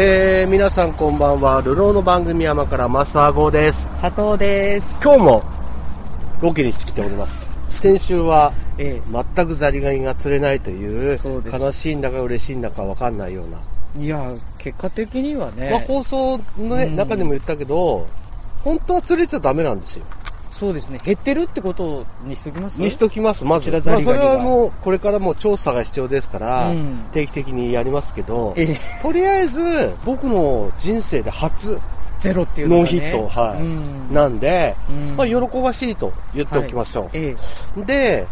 [0.00, 1.60] えー、皆さんこんばんは。
[1.60, 3.90] ルローの番組山からマスター号です。
[4.00, 4.86] 佐藤です。
[5.02, 5.42] 今日も
[6.40, 7.50] ロケにしてきております。
[7.68, 9.02] 先週はえ
[9.34, 11.18] 全くザリガニが釣れないという
[11.52, 13.58] 悲しいんだか嬉しいんだかわかんないような。
[13.98, 18.06] えいや、結果的にはね、まあ、放送の、ねうん中でも言ったけど、
[18.62, 20.04] 本当は釣れちゃダメなんですよ。
[20.58, 22.80] そうですね、減ってるってことにしときます？
[22.82, 23.70] にしときます、まず。
[23.70, 27.04] まあ、それはもう、これからもう調査が必要ですから、うん。
[27.12, 28.76] 定期的にやりますけど、ええ。
[29.00, 29.60] とりあえず、
[30.04, 31.78] 僕の人生で初
[32.20, 33.60] ゼロっていうね、ノーヒット、はい。
[33.60, 34.12] うん。
[34.12, 35.16] なんで、うん。
[35.16, 37.10] まあ、喜ばしいと言っておきましょう。
[37.12, 37.36] え。
[37.86, 38.26] で、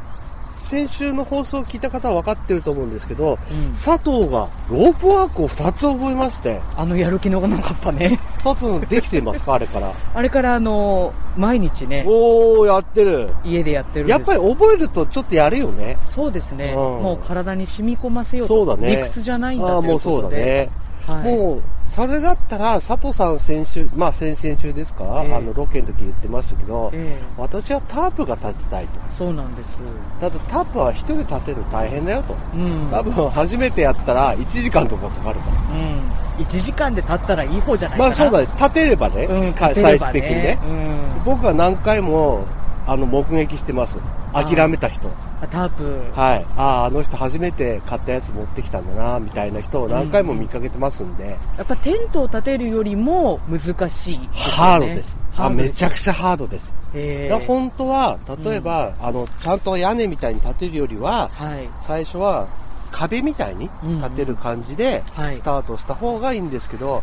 [0.68, 8.18] 先週の放送を聞いた方は分かってると思うんですけど、えうん佐藤がロープワークを2つ覚えまして、あのやる気のなかったね。
[8.42, 9.54] 佐藤できていますか？
[9.54, 9.92] あれから。
[10.14, 13.30] あれから、あの、毎日ね、おー、やってる。
[13.44, 15.96] 家でやってるやっぱり覚えるとちょっとやるよね。
[16.02, 18.54] そうですね、うんもう体に染み込ませようと。
[18.66, 18.96] そうだね。
[18.96, 20.44] 理屈じゃないんだああ、といもうそうだうことで。
[20.44, 20.68] ね。
[21.06, 21.62] はい、もう、
[21.96, 29.00] それだったら、佐藤さん先週、まあ先々週ですか、ええあの、ロケの時言ってましたけど、え私はタープが立てたいと。
[29.00, 29.78] えそうなんです。
[30.20, 32.36] だってタープは一人立てるの大変だよと。
[32.54, 32.88] うん。
[32.90, 35.78] 多分初めてやったら1時間とかかかるから。
[35.78, 36.44] うん。
[36.44, 38.08] 1時間で経ったらいい方じゃないかな。
[38.10, 40.58] まあそうだね、立てればね、うん、ば最終的にね。
[40.68, 41.24] うん。
[41.24, 42.44] 僕は何回も、
[42.86, 43.98] あの、目撃してます。
[44.32, 45.10] 諦めた人。
[45.40, 46.00] あタープ。
[46.18, 46.46] はい。
[46.56, 55.18] ああ、あの人初めて買ったやつ持ってきたんだな、みたいな人を何回も見かけてますんで、やっぱテントを建てるよりも難しいね、ハードです。
[55.36, 56.72] あ、めちゃくちちゃハードです。
[57.46, 61.68] 本当は、例えば、あの、ちゃんと屋根みたいに建てるよりは、はい。
[61.82, 62.46] 最初は
[62.90, 67.02] 壁みたいに建てる感じで、はいスタートした方がいいんですけど、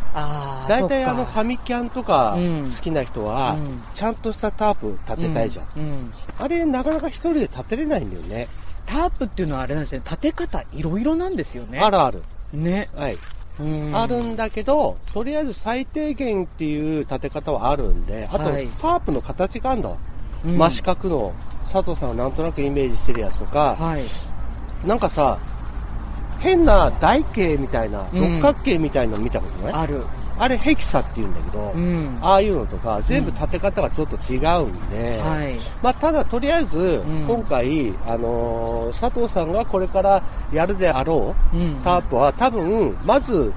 [0.68, 5.68] 大体あのファミキャンとかうん好きな人はうん、ちゃんとしたタープ建てたいじゃん。
[5.76, 8.48] うんうんあれなかなか一人で建てれないんだよね。
[8.86, 11.80] タープっていうのはあれなんですね、建て方いろいろなんですよね。
[11.80, 12.24] あるある。
[12.54, 12.90] ね。
[12.96, 13.18] はい。
[13.60, 19.98] うんあるんだけど、とりあえず最低限っていう建て方はあるんで、あと、はいタープの形があるんだわ。
[20.46, 21.34] うん真四角の、
[21.72, 24.04] 佐藤さんがなんとなくイメージしてるやつとか、はい。
[24.88, 25.38] なんかさ、
[26.44, 30.04] 変な台形みたいな、うん六角形みたいなの見たことない、ある。
[30.38, 32.18] あれヘキサって言うんだけど、うん。
[32.22, 35.56] ああいうのとか、全部建て方がちょっと違うんで、はい。
[35.82, 36.78] まあ、ただとりあえず、
[37.08, 40.22] ん今回、あのー佐藤さんがこれから
[40.52, 43.54] やるであろう、うんタープは多分、まず、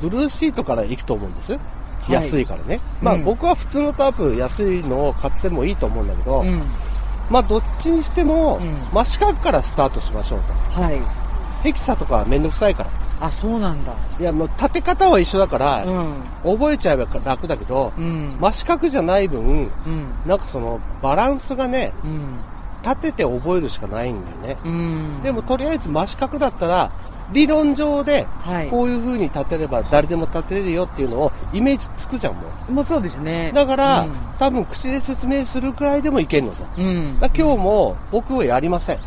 [0.00, 1.52] ブルーシートから行くと思うんです。
[2.08, 2.80] い安いからね。
[3.02, 6.62] まあ、うん僕は普通のタープ安いのを買ってもいいと思うんだけど、うん。
[7.28, 10.40] まあ、どっちにしても、うん真四角からスタートしましょう
[10.74, 10.80] と。
[10.80, 11.19] はい。
[11.62, 12.90] ヘキサとかはめんどくさいから。
[13.20, 13.92] あ、そうなんだ。
[14.18, 16.22] いや、もう立て方は一緒だから、うん。
[16.42, 18.36] 覚えちゃえば楽だけど、うん。
[18.40, 20.12] 真四角じゃない分、うん。
[20.26, 22.38] なんかそのバランスがね、うん。
[22.82, 24.56] 立てて覚えるしかないんだよね。
[24.64, 25.22] うん。
[25.22, 26.90] でもとりあえず真四角だったら、
[27.32, 28.68] 理論上ではい。
[28.68, 32.72] こういう風に立てれば誰でも立てれるよっていうのをイメージつくじゃんもう。
[32.72, 33.52] もうそうですね。
[33.54, 36.64] だから、うん多分口で説明するくらいでもいけんのさ。
[36.78, 37.18] うん。
[37.20, 38.98] 今日も僕はやりません。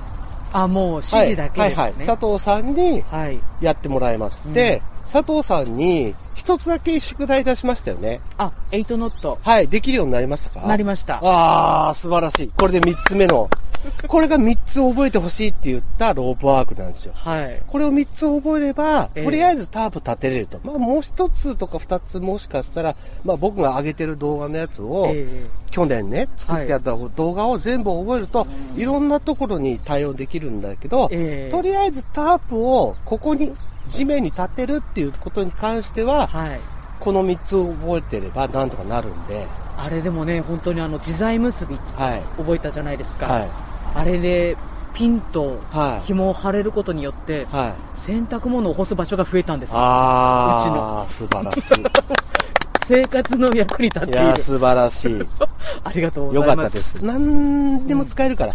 [0.53, 1.64] あ、もう指示だけですね。
[1.64, 2.08] はい、はい、はい。
[2.08, 3.40] 佐藤さんにはい。
[3.59, 4.41] やってもらいます。
[4.46, 4.81] うんで、
[5.12, 8.22] 佐藤さんに一つだけ宿題出しましたよね。
[8.38, 9.38] あ、8ノット。
[9.42, 10.68] はい、できるようになりましたか？
[10.68, 11.19] なりました。
[11.22, 12.52] あー、素晴らしい。
[12.58, 13.50] これで三つ目の。
[14.08, 17.14] これが三つ覚えてほしいって言ったロープワークなんですよ。
[17.16, 17.62] はい。
[17.68, 20.60] これを3つ覚えれば、ええとりあえずタープ立てれると。
[20.64, 33.52] まあもう1つとか2つもしかしたら、まあ僕が上げてる動画のやつを、え去年ね、作ってやった動画を全部覚えると、いろんなところに対応できるんだけど、ええとりあえずタープをここに、
[33.90, 36.60] 地面に立てるっていうことに関しては、はい。
[37.00, 39.46] この3つを覚えてればなんとかなるんで、
[39.78, 42.22] あれでもね、本当にあの、自在結びはい。
[42.38, 43.26] 覚えたじゃないですか。
[43.26, 43.50] はい。
[43.96, 44.58] あれで、
[44.94, 46.06] ピンとはい。
[46.06, 47.74] 紐を張れることによって、はい。
[48.00, 49.72] 洗濯物を干す場所が増えたんです。
[49.74, 51.62] あー、素晴らし
[52.86, 54.06] 生活の役に立っい。
[54.10, 54.40] いているやー、。
[54.40, 55.25] 素晴らしい。
[55.84, 56.66] ありがとうごよざいます。
[56.66, 57.06] かったです。
[57.06, 58.54] 何でも使えるから。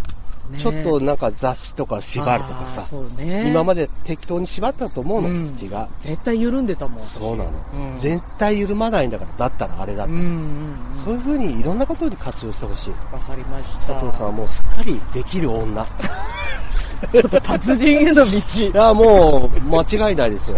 [0.49, 2.87] ねちょっとなんか雑誌とか縛るとかさ。
[3.17, 3.49] ね。
[3.49, 5.87] 今まで適当に縛ったと思うの、うん血が。
[6.01, 7.01] 絶対緩んでたもん。
[7.01, 9.31] そうなの、うん絶対緩まないんだから。
[9.37, 10.19] だったらあれだったら。
[10.19, 10.77] うんうんうん。
[10.93, 12.93] そういう風にいろんなことに活用してほしい。
[13.11, 13.93] わかりました。
[13.93, 15.85] 佐藤さんはもうすっかりできる女。
[17.13, 18.31] ちょっと達人への道。
[18.65, 20.57] いや、もう間違いないですよ。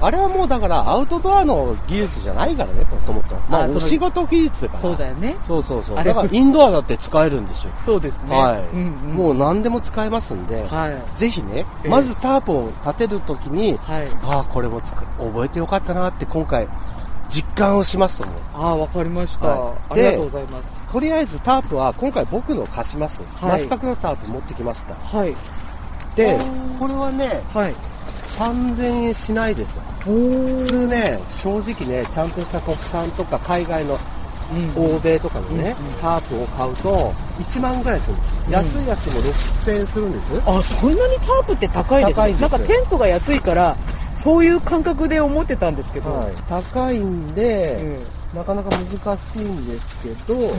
[0.00, 3.34] あれはもうだからアウトドアの技術じゃないからね、もともと。
[3.48, 4.80] まあ、お仕事技術だから。
[4.82, 5.36] そうだよね。
[5.46, 5.96] そうそうそう。
[5.96, 7.72] だからインドアだって使えるんですよ。
[7.84, 8.36] そうですね。
[8.36, 11.18] はい、うんうん、もう何でも使えますんで、はい。
[11.18, 14.08] ぜひね、ええまずタープを立てるときに、はい。
[14.22, 16.68] ああ、これもつく覚えてよかったなって今回、
[17.30, 18.36] 実感をしますと思う。
[18.54, 20.68] ああ、わかりました、はいありがとうございます。
[20.92, 23.20] とりあえずタープは今回僕の貸します。
[23.40, 24.94] はい真四角のタープ持ってきました。
[24.94, 25.34] はい。
[26.14, 26.38] で
[26.78, 27.95] これはね、はい。
[28.36, 33.98] 3000円しないです普通ね、正直ね、ちゃんとした国産とか海外の
[34.52, 34.96] うん。
[34.96, 35.92] 欧米とかのね、うんうん。
[36.00, 38.52] タープを買うと1万ぐらいするんです、うん。
[38.52, 40.42] 安いやつでも6000円するんです。
[40.46, 43.76] あ、そんなにタープって高いです高いですなんかテントが安いから、
[44.14, 46.12] そういう感覚で思ってたんですけど。
[46.12, 48.00] はい、高いんで、
[48.32, 48.38] うん。
[48.38, 50.50] なかなか難しいんですけど、うん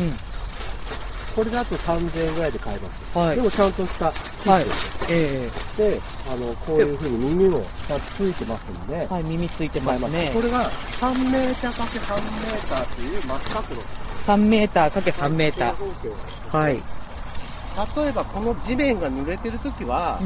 [1.38, 4.12] これだと3000円ぐらいで買えます、はいでもちゃんとした
[4.42, 6.02] キはいットです、えで
[6.34, 10.32] あのこういうふうに耳もちゃんとついてますんで、えはい、耳ついてますね。
[10.34, 13.82] これが3メーター ×3 メーターという真四角の
[14.26, 16.58] 3メーターかけ3メーター。
[16.58, 16.74] はい。
[16.74, 20.20] 例えばこの地面が濡れてる時は、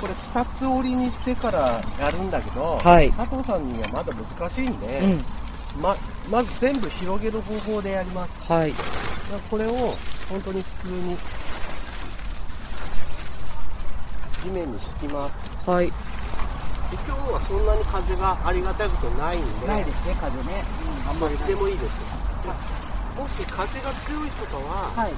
[0.00, 5.82] これ2つ折りにしてからやるんだけど、はい佐藤さんにはまだ難しいんで、うん。
[5.82, 5.94] ま
[6.30, 8.72] まず全部広げる方法でやりますはい。
[9.50, 9.94] これを
[10.30, 11.16] 本当に普通に
[14.42, 15.86] 地面に敷きますはい。
[15.86, 15.92] で
[17.06, 20.62] 今日はそんなに風がありがたいことないんですね、風ね。
[21.08, 22.04] あんまりでもいいですよ
[23.16, 25.12] もし風が強い人とは、はい。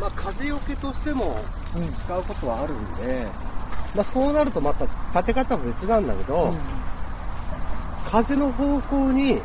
[0.00, 1.36] まあ、風よけとしても
[1.74, 1.92] うん。
[2.04, 3.26] 使うことはあるんで、
[3.94, 4.84] まあ、そうなるとまた
[5.18, 6.54] 立て方も別なんだけど、
[8.04, 9.40] 風の方向に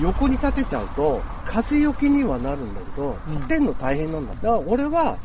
[0.00, 3.34] 横に立てちゃうと風よけにはなるんだけどうん。
[3.36, 4.34] 立てんの大変なんだ。
[4.34, 5.16] だから俺は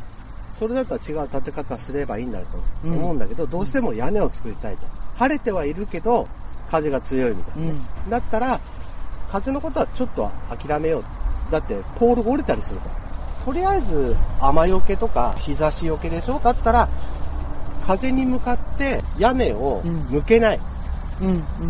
[0.58, 4.86] それだったら違う立て方すればいいんだと思うんだけど、どうしても屋根を作りたいと。
[5.16, 6.26] 晴れてはいるけど
[6.70, 8.10] 風が強いみたいな、うん。
[8.10, 8.60] だったら
[9.30, 11.04] 風のことはちょっと諦めよう。
[11.52, 12.94] だってポールが折れたりするから。
[13.44, 16.38] とりあえず雨よけとか日差しよけでしょ。
[16.38, 16.88] だったら
[17.86, 20.62] 風に向かって屋根を向けない、うん。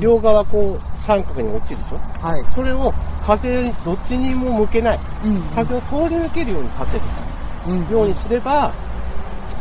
[0.01, 1.99] 両側こう三角に落ちるでしょ？
[2.27, 2.45] はい。
[2.55, 2.93] それを
[3.27, 5.01] 風にどっちにも向けない。
[5.25, 5.43] うん。
[5.55, 7.03] 風を通り抜けるように立てる。
[7.69, 7.89] うん。
[7.89, 8.73] ようにすれば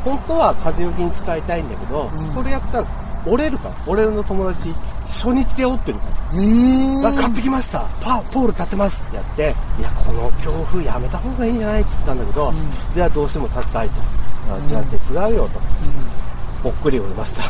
[0.03, 2.33] 本当は風よけに使いたいんだけど、うん。
[2.33, 2.87] それやったら
[3.25, 3.75] 折れるから。
[3.85, 4.73] 俺の友達
[5.07, 7.13] 初日で折ってるから。
[7.13, 7.81] 買ってきました。
[8.01, 12.95] パポール立てますってやっていやこの強風やめた方がいいんじゃないって言ったんだけど、うん。
[12.95, 13.95] ではどうしても立てたいと。
[14.49, 15.59] あじゃあ手伝うよと。
[16.63, 17.43] ぽっくり折れました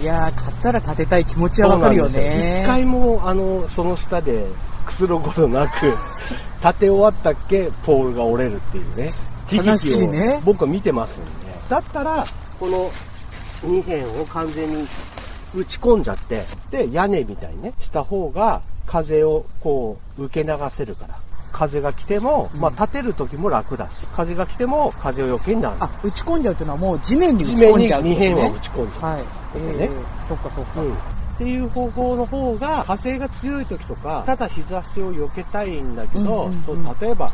[0.00, 2.62] いやー、買ったら立てたい気持ちはわかるよね。
[2.62, 4.46] 一回もあのその下で
[4.84, 5.86] くつろぐことなく
[6.62, 9.12] 立て終わったっけポールが折れるっていうね。
[9.50, 10.40] 悲しいね。
[10.44, 11.30] 僕は見てますんで。
[11.68, 12.26] だったら
[12.60, 12.90] この
[13.64, 14.86] 2辺を完全に
[15.54, 21.14] 打ち込んじゃってで屋根みたいにねした方が風をこう受け流せるから。
[21.52, 25.76] 風が来ても、まあ立てる時も楽だし風が来ても風をよけになる。
[25.80, 28.28] あ、打ち込んじゃうっていうのはもう地面に打地面にち込んじゃうって2ことね。
[28.28, 29.10] 辺は打ち込んじゃう。
[29.10, 29.24] はい。
[29.58, 29.88] ここえね。
[29.88, 30.80] ー、そっかそっか。
[30.80, 30.92] うん。
[30.92, 30.94] っ
[31.38, 36.62] ていう方法の方が風が強い時とかただ日差しを避けたいんだけど、うんうんうん。
[36.62, 37.30] そう例えば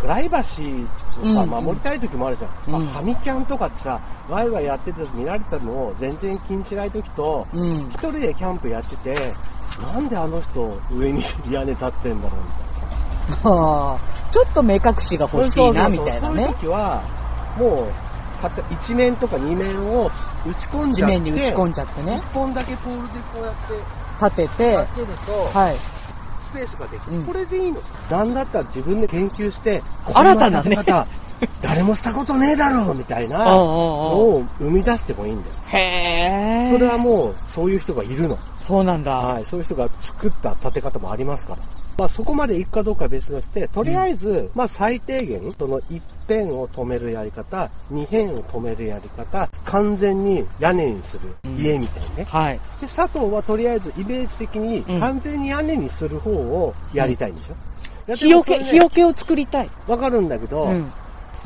[0.00, 0.86] プライバシー
[1.20, 2.84] をさ、守りたい時もあるじゃん、うん。
[2.86, 7.88] まあファミキャンとかってさワイワイやってて見られても全然気にしない時とうん。
[7.90, 7.98] 一。
[7.98, 9.34] 人でキャンプやってて
[9.82, 13.50] なんであの人上に屋根立ってんだろうみたいなさ。
[13.50, 16.34] はあ、ちょっと目隠しが欲しいな、みたいなね。
[16.34, 16.48] そういう。
[16.54, 17.02] 時は
[17.58, 17.92] もう
[18.40, 20.10] たった一面とか二面を
[20.46, 22.22] 打ち込ん地じゃって面に打ち込んじゃってね。
[22.22, 22.34] 一。
[22.34, 25.76] 本だけポールでこうやって立てて、立てると、はい。
[25.76, 27.24] スペースができる、うん。
[27.24, 27.80] これでいいの？
[28.10, 29.82] なんだったら自分で研究して
[30.12, 31.06] 新たな立て方
[31.62, 35.54] 誰もしたことねえだろうみたいな のを生み出してもいいんだよ。
[35.66, 35.78] へ
[36.68, 36.72] え。
[36.72, 39.14] それはもうそういう人がいるの、そうなんだ。
[39.14, 41.62] はい、そういう人が作った立て方もありますから
[41.98, 51.20] まあそこまでいくかどうかは別としてとりあえず、まあ最低限その一辺を止めるやり方二辺を止めるやり方完全に屋根にする
[51.56, 52.60] 家みたいにね、はい。
[52.80, 57.54] で佐藤はとりあえずイメージ的にうん完全に屋根にする方をやりたいんでしょ、
[58.08, 59.70] いや日よけ、日よけを作りたい。
[59.86, 60.92] わかるんだけど、うん。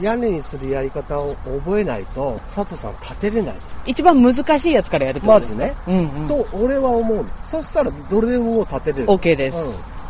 [0.00, 5.58] 屋根にするやり方を覚えないと佐藤さん立てれない一番難しいやつからやるってことですか？
[5.58, 6.28] まずね、うんうん。
[6.28, 9.56] と俺は思うのそしたらどれでも立てれる OK です。
[9.56, 9.60] う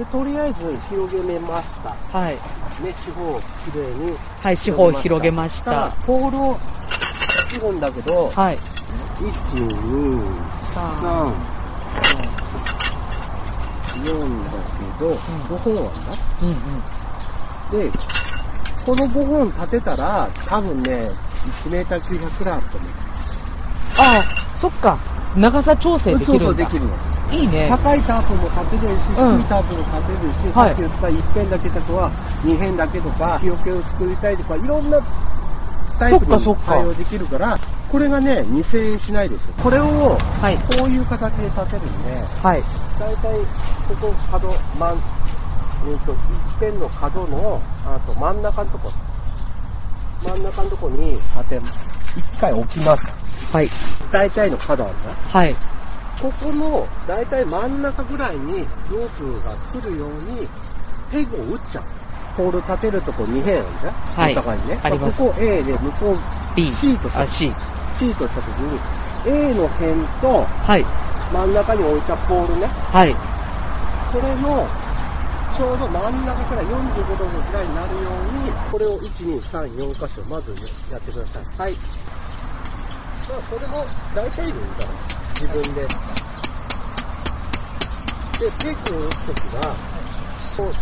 [0.02, 2.34] ん、でとりあえず広げめましたはい。
[2.34, 2.40] ね
[3.06, 5.96] 四方きれいにはい、四方広げましたら。
[6.06, 6.58] ポールを
[7.50, 8.56] 切るんだけど、はい。
[8.56, 8.60] 1、
[9.52, 9.68] 2、
[10.74, 11.32] 3、
[14.02, 14.08] 4
[14.44, 16.12] だけど、5本あんだ？
[16.42, 17.92] うんうん。
[17.92, 17.98] で、
[18.84, 21.10] この5本立てたら、多分ね、
[21.66, 22.90] 1メーター900くらいあると思う。
[23.96, 24.98] ああ、そっか。
[25.36, 26.44] 長さ調整できるんだ。
[26.44, 26.90] そうそう、できるの。
[27.32, 27.66] いいね。
[27.70, 32.10] 高いタープも立てれるし、うん低いタープも立てれるし、はいさっき言った1辺だけだとは、
[32.44, 35.00] 2辺だけとか、日よけを作りたいとか、いろんな
[35.98, 37.58] タイプに対応できるから、
[37.90, 39.52] これがね、2000円しないです。
[39.62, 40.56] これを、はい。
[40.78, 42.62] こういう形で立てるんで、はい。
[42.98, 43.38] 大体
[43.88, 45.24] ここ角真ん
[45.86, 46.18] えー、と一
[46.54, 48.92] 辺の角のあと真ん中のとこ
[50.22, 51.60] 真ん中のとこに立て
[52.16, 53.12] 一回置きます
[53.52, 53.68] はい。
[54.10, 55.54] 大体の角あるじゃんはい。
[56.20, 58.60] ここの大体真ん中ぐらいに
[58.90, 60.10] ロープが来るよう
[60.40, 60.48] に
[61.10, 61.84] ペグを打っちゃう。
[62.36, 64.80] ポール立てるとこ2辺あるじゃんはいお互いにね。
[64.82, 66.18] ありますここ A で向こう
[66.56, 66.70] B。
[66.72, 67.52] C とするあ、C。
[67.98, 68.80] C とした時に
[69.26, 70.84] A の辺とはい。
[71.32, 72.66] 真ん中に置いたポールね。
[72.66, 73.14] はい。
[74.10, 74.66] それの
[75.56, 80.50] ちょうど真ん中から45度ぐらいになるように、これを1、2、3、4箇所、まず
[80.90, 81.44] やってください。
[81.56, 81.74] はい。
[81.74, 84.90] まあ、それも大体でいいから、
[85.38, 85.86] 自分で。
[88.34, 89.62] で、ペグを打つときは、
[90.56, 90.74] こう、引っ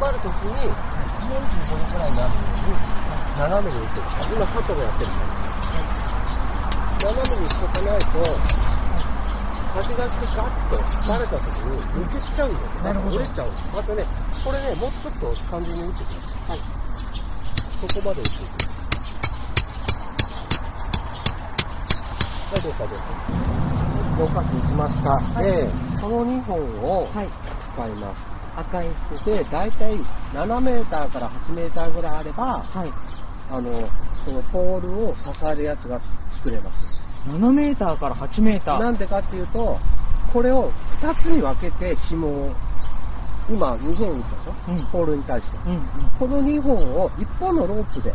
[0.00, 2.76] 張るときに、45度ぐらいになるように、
[3.40, 4.28] 斜めに打ってください。
[4.36, 5.40] 今、佐藤がやってるから。
[7.08, 8.59] 斜めにしとかないと、
[9.70, 12.82] 風が来てガッとバレた時に抜けちゃうんだよね。
[12.82, 13.48] なるほど折れちゃう。
[13.74, 14.04] またね、
[14.44, 16.14] これね、もうちょっと感じに打ってくだ
[16.48, 16.58] さい。
[16.58, 16.66] はい。
[17.80, 18.70] そこまで打っていく。
[22.50, 23.04] はい、どうかどうか。
[24.18, 25.40] どうかっていきました。
[25.40, 25.68] で、
[26.00, 27.28] その2本をはい。
[27.60, 28.26] 使います。
[28.56, 29.24] 赤い服。
[29.24, 29.94] で、だいたい
[30.34, 32.92] 7メーターから8メーターぐらいあれば、はい。
[33.52, 33.72] あの、
[34.24, 36.99] そのポールを支えるやつが作れます。
[37.28, 38.80] 7メーターから8メーター。
[38.80, 39.78] なんでかっていうと、
[40.32, 42.52] これを2つに分けて紐を、
[43.48, 45.58] 今2本打ったでしょ、うんポールに対して。
[45.66, 45.80] うんうん。
[46.18, 48.12] この2本を1本のロープで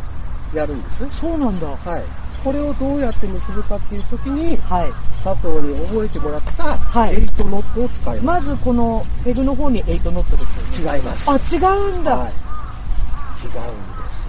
[0.54, 1.20] やるんです。
[1.20, 1.66] そうなんだ。
[1.66, 2.02] はい。
[2.42, 4.92] これをどうやって結ぶかっていう時に、はい。
[5.24, 10.82] 佐藤に覚えてもらったはい8ノットを使いままずこのペグの方に8ノットですす。
[10.84, 10.98] よね。
[10.98, 11.28] 違います。
[11.28, 12.16] あ、違うんだ。
[12.16, 12.32] はい。
[12.32, 14.28] 違うんです。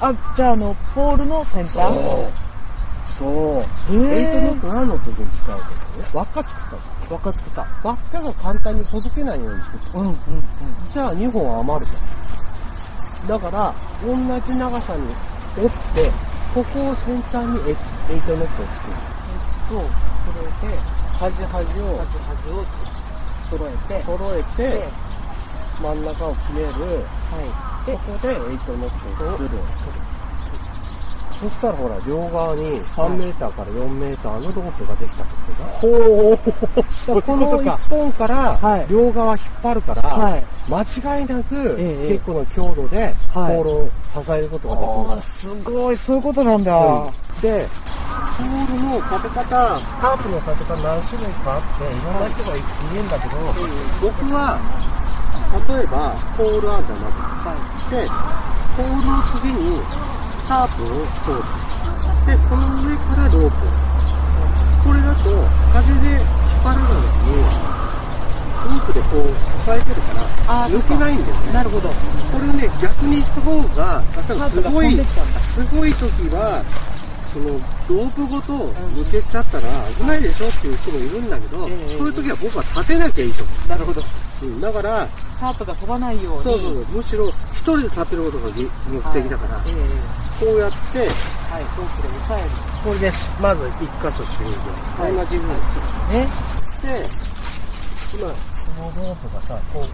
[0.00, 1.76] あ、じゃああの、ポールの先端
[3.10, 3.64] そう。
[3.86, 4.06] そう。
[4.06, 5.70] へ8ーノット何の時に使うか。
[6.12, 6.82] 輪っか作ったの。
[7.10, 7.66] 輪っか作った。
[7.82, 10.44] 輪っかが簡単にほどけないように作ったのうんうんうん。
[10.92, 13.28] じゃあ2本余るじゃん。
[13.28, 15.02] だから、同じ長さに
[15.56, 16.10] 折って、
[16.54, 17.76] ここを先端にエ
[18.14, 18.94] エイトノットを作る。
[19.68, 19.82] そう。
[20.32, 20.78] それで、
[21.18, 22.64] 端端を端端を
[23.50, 24.02] 揃えて。
[24.02, 24.88] 揃えてで、、
[25.82, 26.66] 真ん中を決める。
[26.66, 26.72] は
[27.42, 27.86] い。
[27.86, 29.50] そこでエイトノットを作る。
[31.40, 35.68] そしたらほら、両側に3メーターから4メーターのロープができたってことだ。
[35.68, 37.22] ほう。
[37.22, 37.74] このことか。
[37.74, 40.46] 1本からはい両側引っ張るから、はい。
[40.68, 45.40] 間違いなくええ結構な強度でポはいールを支えることができあーます。
[45.40, 46.74] すごい、そういうことなんだ。
[46.76, 47.66] うんで、
[48.38, 53.36] ポールの立て方、タープの立て方何種類かあって、いろんな人がいるんだけど、
[54.00, 54.56] 僕は、
[55.68, 57.94] 例えば、ポールあるじゃん、まず。
[57.94, 58.08] で、
[58.74, 59.80] ポールの次に
[60.46, 61.66] タープを通る。
[62.26, 63.86] で、この上からロープ。
[64.86, 65.22] これだと、
[65.72, 66.28] 風で引っ
[66.62, 67.76] 張らないのに、
[68.62, 69.28] ロープでこう
[69.64, 70.14] 支えてるか
[70.46, 71.52] ら、抜けないんだよね。
[71.52, 71.88] なるほど。
[71.88, 71.94] こ
[72.38, 74.94] れをね、逆にした方が、例えばすごい。
[74.94, 76.62] すごい時は、
[77.32, 77.50] その
[77.90, 84.00] ロープごと抜けちゃったら危ないでしょっていう人もいるんだけど、ええそういう時は僕は立てなきゃいいと思なるほど。
[84.00, 84.46] う。
[84.46, 85.08] うん、だから、
[85.40, 86.44] タープが飛ばないように。
[86.44, 88.62] そうそうそう、むしろ一人で立てることが目
[89.12, 89.70] 的だから、え
[90.22, 91.04] えこうやって、は
[91.60, 92.50] い、ロープで押さえる。
[92.84, 94.52] これでまず一箇所終了。
[95.00, 95.56] はい同じふうに
[96.12, 96.28] ね。
[96.28, 97.08] して、
[98.16, 99.88] 今、このロープがさ、こう、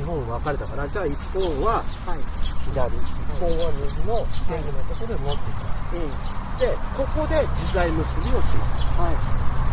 [0.00, 2.22] 2本分かれたから、じゃあ一本ははい。
[2.70, 3.02] 左、一
[3.42, 5.98] 本は右のペグのところで持ってきます。
[5.98, 8.86] えで、ここで自在結びをします。
[8.86, 9.18] えはい。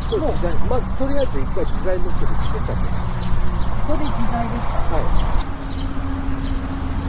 [0.09, 2.89] そう自在まずとりあえず一回自在結びつけちゃって
[3.85, 4.89] ここで自在ですか？
[4.89, 5.05] はい。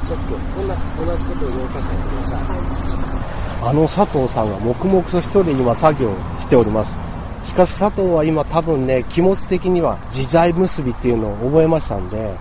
[0.05, 2.90] ちょっと、こんな、同じことを動かさせてください。
[3.63, 6.99] あの佐藤さんが黙々と一人今作業しております。
[7.47, 12.35] しかし佐藤は今多分ね、気持ち的には自在結びっていうのを覚えましたんで、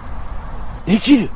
[0.86, 1.30] できる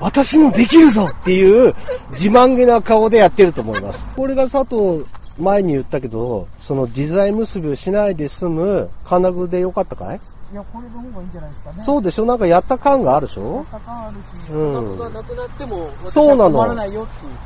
[0.00, 1.74] 私もできるぞっていう
[2.10, 4.04] 自慢げな顔でやってると思います。
[4.16, 5.08] これが佐藤
[5.38, 10.20] 前に言ったけど、その自在結びをしないで済む金具でよかったかい？
[10.52, 11.82] いや、これの方がいいんじゃないですかね。
[11.84, 12.26] そうでしょ？
[12.26, 13.64] なんかやった感があるでしょ？
[13.72, 14.16] 高ある
[14.46, 16.76] し、うんがなくなっても、そうなの。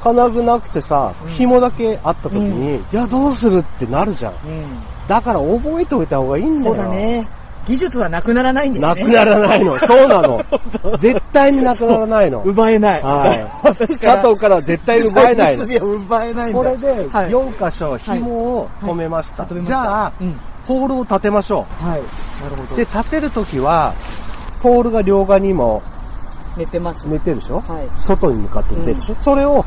[0.02, 4.32] 金具なくてさ、紐だけあった時に、じゃあどうするってなるじゃん。
[4.32, 4.64] うん。
[5.06, 6.74] だから覚えておいた方がいいんだよ。
[6.74, 6.88] そうだ。
[6.90, 7.28] ね。
[7.66, 8.88] 技術はなくならないんですね。
[8.88, 9.78] なくならないの。
[9.80, 10.44] そうなの。
[10.98, 12.42] 絶対になくならないの。
[12.44, 13.02] 奪えない。
[13.02, 13.76] はい。
[13.98, 16.52] 佐藤からは絶対に奪えないの 奪えない。
[16.52, 19.42] これではい4箇所紐を止めました。
[19.42, 20.40] はい止めましたじゃあ、うん。
[20.66, 22.42] ポールを立てましょはい。
[22.42, 22.66] なるほう。
[22.68, 22.76] ど。
[22.76, 23.94] で、立てるときは、
[24.62, 25.82] ポールが両側にも
[26.56, 27.04] 寝てます。
[27.06, 27.60] 寝てるでしょ？
[27.60, 28.04] はい。
[28.04, 29.64] 外に向かって寝てるでしょ、それを、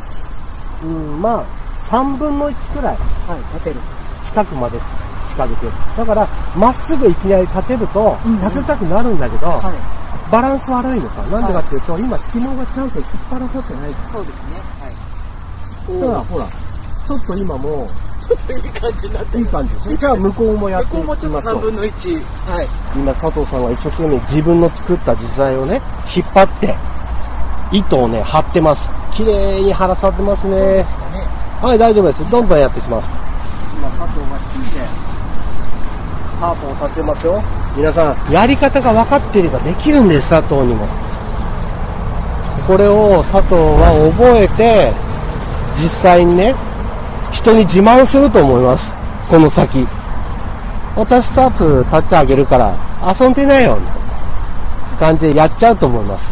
[0.83, 1.45] うん、まあ、
[1.89, 3.79] 3分の1くらいはい、立てる。
[4.25, 4.77] 近くまで
[5.29, 5.71] 近づける。
[5.97, 10.31] だから、まっすぐいきなり立てると、うんうん立てたくなるんだけど、はい。
[10.31, 11.21] バランス悪いのさ。
[11.23, 14.61] なんでかっていうと、今、紐がちゃんと引っ張らさってないそうですね。
[14.79, 16.01] はい。
[16.01, 18.08] だから、ほら、ちょっと今も、ちょっと
[18.53, 19.97] いい感じになっていい感じですね。
[19.97, 21.61] じゃあ向こうもやっていここもちょっと3きましょう。
[21.61, 22.13] 分の1。
[22.51, 22.67] はい。
[22.95, 25.81] 今佐藤さんが一生懸命自分の作った自在をね、
[26.15, 26.75] 引っ張って、
[27.71, 28.89] 糸をね、張ってます。
[29.11, 30.85] 綺麗に張らさってますね。
[31.61, 32.29] はい、大丈夫です。
[32.29, 33.09] どんどんやっていきます。
[33.77, 34.79] 今佐藤が木で、
[36.39, 37.43] ハープを立てますよ。
[37.75, 40.87] 皆さん、やり方が分かっていればできるんです、佐藤にも。
[42.65, 44.93] これを佐藤は覚えて、
[45.81, 46.55] 実際にね、
[47.39, 48.93] 人に自慢すると思います。
[49.29, 49.87] この先。
[50.93, 52.75] 私タープ立ってあげるから
[53.17, 53.77] 遊んでないよ。
[54.99, 56.27] 感じでやっちゃうと思います。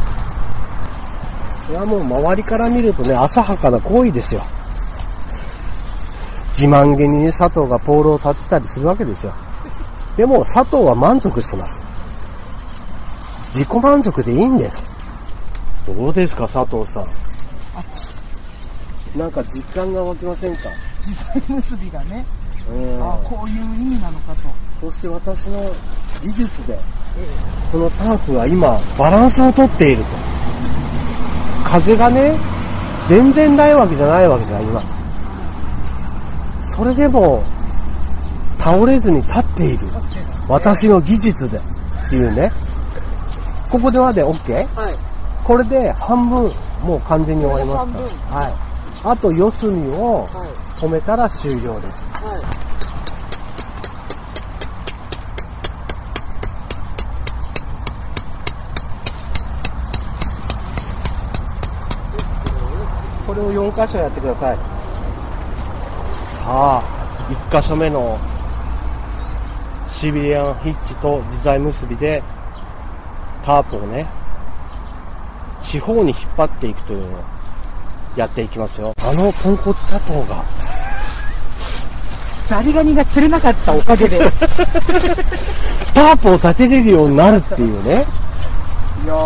[1.69, 4.43] いやもう周りから見るとね、浅はかな行為ですよ。
[6.49, 9.33] 自慢げにね、佐藤がポールを立てたりするわけですよ。
[10.17, 11.81] でも佐藤は満足してます。
[13.53, 14.89] 自己満足でいいんです。
[15.87, 17.05] どうですか、佐藤さん。
[19.17, 20.63] なんか実感が湧きませんか？
[21.07, 22.25] 自在結びがね、
[22.69, 24.49] うんあこういう意味なのかと。
[24.81, 25.73] そして私の
[26.21, 26.77] 技術で、
[27.71, 30.09] このタープは今、バランスをとっていると。
[31.63, 32.37] 風がね、
[33.07, 34.83] 全然ないわけじゃないわけじゃん、今。
[36.75, 37.41] それでも、
[38.59, 39.87] 倒れずに立っている。
[40.49, 41.57] 私の技術で。
[41.57, 42.51] っていうね。
[43.69, 44.65] ここではで OK?
[44.75, 44.95] はい。
[45.45, 46.51] これで半分、
[46.83, 48.41] もう完全に終わりますこれでから。
[48.41, 48.53] はい。
[49.05, 50.66] あと四隅をはい。
[50.77, 52.05] 止めたら終了です。
[52.13, 52.41] はい。
[63.25, 64.57] これを4箇所やってください。
[64.57, 64.61] さ
[66.45, 66.83] あ、
[67.51, 68.19] 1箇所目の
[69.87, 72.21] シビリアンヒッチと自在結びで
[73.43, 74.05] タープをね、
[75.63, 77.23] 四方に引っ張っていくというのを
[78.15, 78.93] やっていきますよ。
[78.99, 80.43] あのポンコツ佐藤が
[82.47, 84.19] ザリガニが釣れなかったおかげで。
[85.93, 88.05] タープを立てれるようになるっていうね。
[89.03, 89.17] いやー、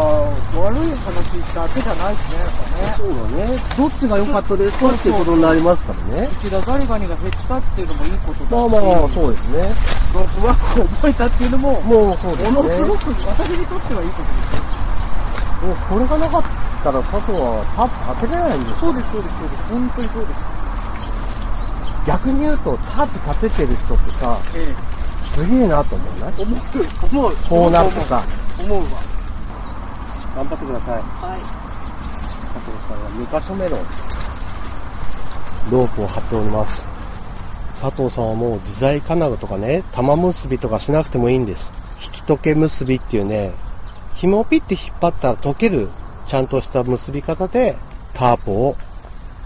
[0.59, 2.93] 悪い話だけじゃないですね、やっぱね。
[2.97, 3.59] そうだね。
[3.77, 4.87] どっちが良かったですか？
[4.89, 6.29] っていうことになりますからね。
[6.31, 9.75] うちらザリガニが減ったっていうのもいいことだし、まあまあまあ、そうですね。
[10.13, 12.61] ロープワークを覚えたっていうのも、ももうそうですね。
[12.61, 15.67] のすごく私にとってはいいことですよ。
[15.67, 16.43] もうこれがなかっ
[16.83, 19.63] たら佐藤はタープ立てれないんですよそうです、そうです、そうです。
[19.69, 20.60] 本当にそうです。
[22.05, 24.73] 逆に言うとタープ立ててる人ってさ、え
[25.23, 26.33] すげえなと思うね。
[26.37, 27.35] え思う、思う。
[27.47, 28.23] こうなってさ、
[28.59, 28.89] 思うわ。
[30.35, 30.93] 頑張ってください。
[30.93, 31.61] はい。
[32.53, 33.77] 佐藤さんは2箇所目の
[35.69, 36.91] ロープを張っております。
[37.81, 41.71] 佐藤さんはもう自在金具とかね、玉結びとかしなくてもいいんです。
[42.03, 43.51] 引き解け結びっていうね、
[44.15, 45.89] 紐をピッて引っ張ったら解ける、
[46.27, 47.75] ちゃんとした結び方で
[48.13, 48.75] タープを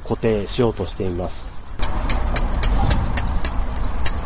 [0.04, 1.55] 固定しようとしています。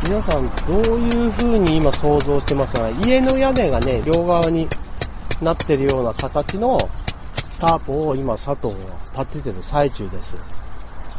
[0.04, 4.68] 皆さんどういう風に今想像してますか家の屋根がね、両側に
[5.42, 6.78] なってるような形の
[7.60, 8.74] タープを今佐藤
[9.14, 10.36] が立ててる最中です。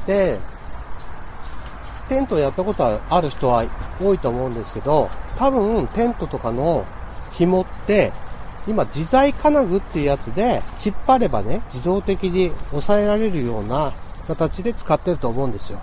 [0.07, 0.38] で、
[2.09, 3.64] テントやったことはある人は
[4.03, 6.87] 多いと思うんですけど、多分テントとかの
[7.33, 8.12] 紐って、
[8.66, 13.93] 今自在金具っていうやつで引っ張ればね、自動的に抑えられるような
[14.27, 15.81] 形で使ってると思うんですよ。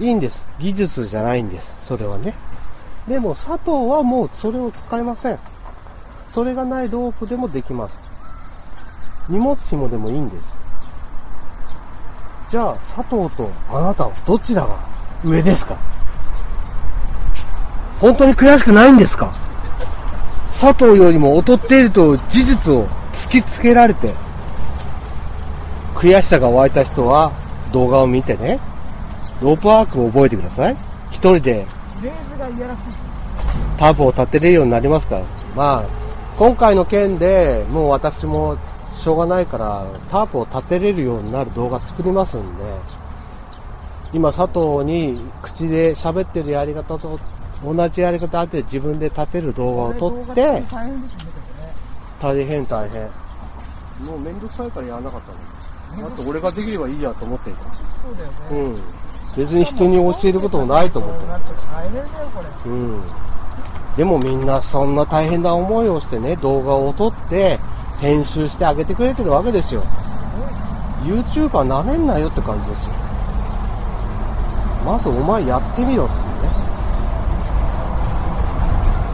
[0.00, 0.46] いいんです。
[0.58, 1.76] 技術じゃないんです。
[1.86, 2.34] それはね。
[3.06, 5.38] でも佐藤はもうそれを使いません。
[6.28, 7.98] それがないロープでもできます。
[9.28, 10.44] 荷物紐でもいいんです。
[12.50, 14.78] じゃあ、佐藤とあなたはどちらが
[15.24, 15.76] 上ですか？
[18.00, 19.32] 本当に悔しくないんですか？
[20.60, 24.12] 佐藤よりも劣っていると事実を突きつけられて、
[25.94, 27.32] 悔しさが湧いた人は
[27.72, 28.60] 動画を見てね、
[29.42, 30.76] ロープワークを覚えてください。
[31.10, 31.66] 一人で
[31.98, 32.82] フレーズがいやらしい。
[33.76, 35.24] タープを立てれるようになりますから。
[35.56, 35.84] まあ、
[36.38, 38.56] 今回の件でもう私も
[38.96, 42.62] しょうがないから、タープを立てれるようになる動画作りますんで、
[44.12, 47.18] 今佐藤に口で喋ってるやり方と
[47.64, 50.62] 同じやり方で自分で立てる動画を撮って
[52.20, 53.02] 大変大変。
[54.06, 56.08] もうめんどくさいからやらなかったの。
[56.08, 57.62] だって俺ができればいいやと思ってるか
[58.04, 58.56] そうだよら。
[58.56, 58.62] ね。
[58.62, 59.01] うん。
[59.36, 61.32] 別に人に教えることもないと思ってる。
[62.66, 63.02] うん。
[63.96, 67.58] でもみんなそんな大変な思いをしてね、動画を撮って、
[68.00, 69.82] 編集してあげてくれてるわけですよ。
[71.04, 72.92] YouTuber なめんなよって感じですよ。
[74.84, 76.48] まずお前やってみろっていうね。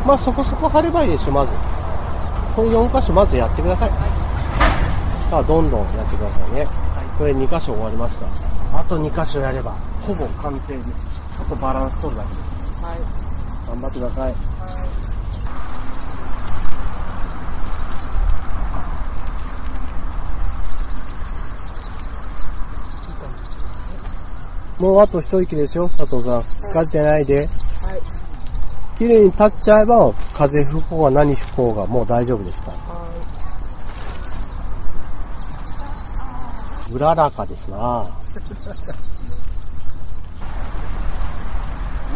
[0.06, 1.52] まあそこそこ張ればいいでしょ、まず。
[2.56, 3.90] これ4箇所まずやってください。
[5.30, 6.66] さあ、どんどんやってくださいね。
[7.18, 8.26] これ2箇所終わりました。
[8.78, 9.74] あと2箇所やれば、
[10.08, 10.90] ほぼ完成です
[11.36, 12.98] ちとバランス取るだけです、はい、
[13.68, 14.34] 頑張ってください、
[24.80, 26.40] もうあと一息ですよ佐藤さん。
[26.40, 27.40] 疲れてないで。
[27.40, 27.48] はい。
[28.98, 32.70] 綺麗に立っちゃえば、風吹く方が何吹く方がもう大丈夫ですか？
[32.70, 32.76] ら。
[32.76, 33.08] は
[36.88, 36.92] い。
[36.92, 38.06] うららかですな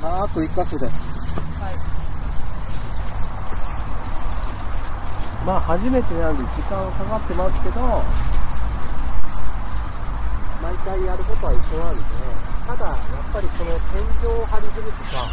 [0.00, 0.94] あと一箇所です。
[1.58, 1.74] はい。
[5.44, 7.80] まあ初めてなんで時間はかかってますけど、
[10.62, 12.02] 毎回やることは一緒なんで、
[12.66, 12.98] ただやっ
[13.32, 15.26] ぱりこの天井を張りするとか、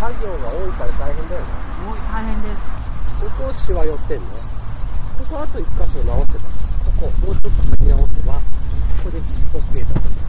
[0.00, 1.46] 作業が多いから大変だよね。
[1.84, 2.56] もう大変です。
[3.20, 4.26] ここしわ寄ってんの
[5.18, 6.48] ここあと一箇所直せば、
[6.88, 8.40] ここもうちょっと先直せば、こ
[9.04, 10.21] こで OK だと思う。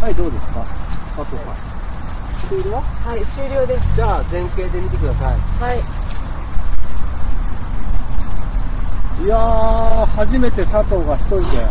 [0.00, 0.66] はい、どうですか？
[1.16, 1.54] 佐藤さん。
[2.48, 2.76] 終了？
[2.76, 3.96] はい、終了です。
[3.96, 5.38] じゃあ前傾で見てください。
[5.62, 5.80] はい。
[9.24, 11.64] いやー、初めて佐藤が一人で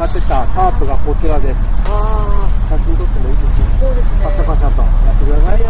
[0.00, 1.60] 立てたタープがこちらです。
[1.90, 4.24] あ写真撮ってもいいですあ、そうですね。
[4.24, 5.68] かパサパサとやってくださいよ。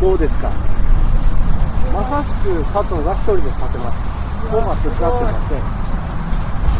[0.00, 0.50] どうですか？
[1.94, 4.52] まさしく佐藤が一人で立てました。
[4.52, 5.75] 僕は手伝ってません。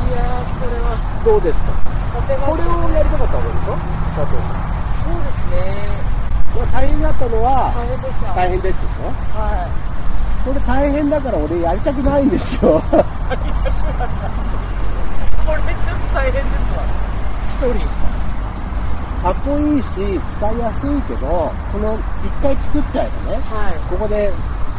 [0.07, 1.73] いやー、これは、どうですか？
[2.17, 3.77] 立てまこれをやりたかったわけでしょ？
[4.17, 4.63] 佐藤さん。
[5.03, 5.91] そうですね。
[6.55, 8.33] これ大変だったのは大変でした。
[8.35, 9.69] 大変ですでしょは
[10.47, 12.79] これ大変だから俺やりたくないんですよ。
[12.79, 12.83] い。
[15.47, 16.83] これちょっと大変ですわ。
[17.59, 17.87] 一人。
[19.23, 24.33] かっこいいし使いやすいけど、この一回作っちゃえばね、はここで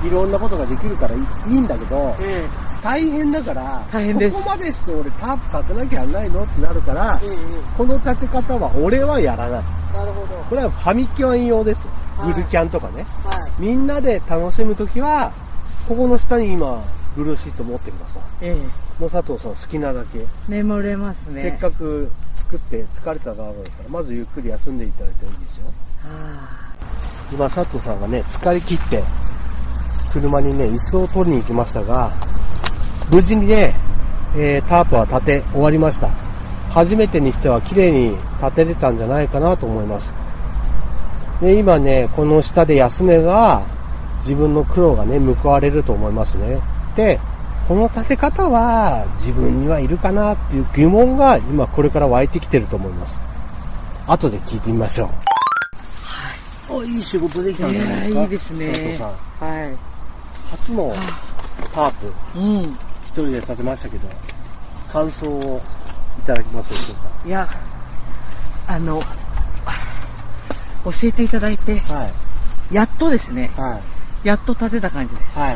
[0.03, 1.21] いろんなことができるからいい
[1.53, 2.23] いいんだけど、い。
[2.23, 2.47] え
[2.83, 7.35] 大変だから、大変ですそこまでして俺タープ立てなきゃやんないのってなるから、えええ
[7.77, 9.63] この立て方は俺はやらない。
[9.93, 10.43] なるほど。
[10.49, 11.91] これはファミキャン用ですよ。
[11.91, 13.05] はいゆるキャンとかね。
[13.23, 13.51] はい。
[13.59, 15.31] みんなで楽しむときは、
[15.87, 16.83] ここの下に今、
[17.15, 18.21] ブルーシート持ってください。
[18.41, 21.43] ええもう佐藤さん好きなだけ、眠れますね。
[21.43, 25.65] せっかく作って疲れた側だから、まずゆっくり休んでいただいていいですよ。
[25.67, 25.71] は
[27.31, 29.03] 今佐藤さんがね、疲れ切って、
[30.11, 32.11] 車にね、椅子を取りに行きましたが、
[33.11, 33.73] 無事にね、
[34.35, 36.09] えータープは立て終わりました。
[36.69, 40.13] 初めてにしては綺麗に立てれたんじゃないかなと思います。
[41.41, 43.61] で、今ね、この下で休めば、
[44.23, 46.59] 自分の苦労がね、報われると思いますね。
[46.95, 47.19] で、
[47.67, 53.19] この立て方は自分にはいるかなっていう疑問が今これから湧いてきてると思います。
[54.07, 55.07] 後で聞いてみましょう。
[55.07, 55.13] は
[56.75, 56.79] い。
[56.79, 58.19] お、いい仕事できたんじゃないですか？
[58.19, 59.09] いいいですね佐藤さん。
[59.09, 59.11] い。
[59.39, 59.77] は
[60.51, 60.93] 初の
[61.73, 62.41] タープ、い。
[62.41, 62.77] うん。
[63.17, 64.07] 一人で立てましたけど、
[64.93, 65.59] 感想を
[66.19, 67.49] いただけますでしょういや、
[68.67, 69.01] あの、
[70.85, 71.93] 教えていただいて、か。
[71.95, 72.07] は
[72.71, 72.75] い。
[72.75, 73.81] やっとですね、は
[74.23, 74.27] い。
[74.27, 75.39] やっと立てた感じです。
[75.39, 75.51] は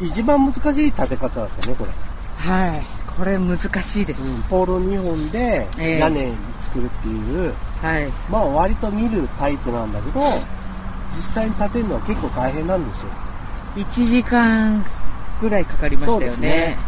[0.00, 0.04] い。
[0.04, 1.90] 一番難しい立て方だったね、これ。
[2.36, 2.82] はい。
[3.16, 4.22] これ難しいです。
[4.22, 8.06] うん、ポール2本でええ屋根作るっていう、はい。
[8.30, 10.20] まあ割と見るタイプなんだけど、
[11.08, 13.08] 実際に立てるのは結構大変なんですよ。
[13.74, 14.84] 1時間
[15.42, 16.48] ぐらいかかりましたよね。
[16.48, 16.78] ね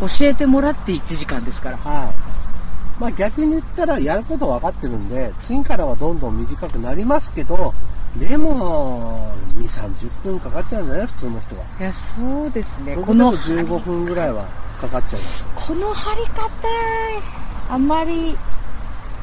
[0.00, 1.76] 教えてもらって1時間ですから。
[1.78, 2.14] はい。
[3.00, 7.72] まあ逆に言ったらやること分かってるんで、次からはどんどん短くなりますけど、
[8.16, 11.06] でも、2、30分かかっちゃうんじゃない？
[11.06, 11.64] 普通の人は。
[11.80, 12.96] いや、そうですね。
[12.96, 14.44] この張り15分ぐらいは
[14.80, 15.48] かかっちゃいます。
[15.54, 16.40] この張り方、
[17.70, 18.36] あんまり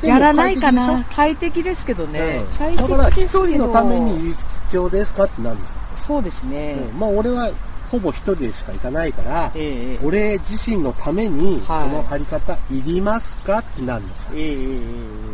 [0.01, 1.05] やらないかな。
[1.13, 2.41] 快適ですけどね。
[2.45, 3.47] うん快だから一適ですけど。
[3.47, 4.33] 人のために
[4.65, 5.81] 必要ですかってなるんですよ。
[5.95, 6.77] そうですね。
[6.93, 7.49] うんまあ俺は
[7.91, 14.31] ほぼ一人でしか行かないから、ええ俺自身のためにこはいの貼り方いりますかってなるんですよ。
[14.35, 14.79] ええええええ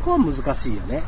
[0.04, 1.04] ここは難しいよね。